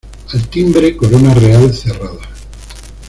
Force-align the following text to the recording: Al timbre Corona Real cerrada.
Al 0.33 0.47
timbre 0.49 0.97
Corona 0.97 1.31
Real 1.35 1.71
cerrada. 1.75 2.27